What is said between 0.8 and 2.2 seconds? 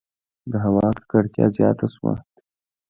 ککړتیا زیاته شوه.